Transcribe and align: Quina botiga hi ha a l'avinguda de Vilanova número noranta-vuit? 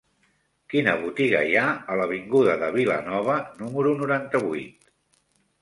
Quina 0.73 0.93
botiga 1.01 1.41
hi 1.49 1.53
ha 1.59 1.65
a 1.95 1.99
l'avinguda 2.01 2.57
de 2.63 2.71
Vilanova 2.79 3.37
número 3.61 3.95
noranta-vuit? 4.01 4.91